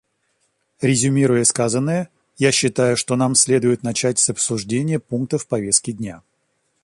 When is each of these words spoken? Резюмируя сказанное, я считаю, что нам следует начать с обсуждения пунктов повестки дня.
Резюмируя 0.81 1.43
сказанное, 1.43 2.09
я 2.39 2.51
считаю, 2.51 2.97
что 2.97 3.15
нам 3.15 3.35
следует 3.35 3.83
начать 3.83 4.17
с 4.17 4.31
обсуждения 4.31 4.97
пунктов 4.99 5.45
повестки 5.45 5.91
дня. 5.91 6.23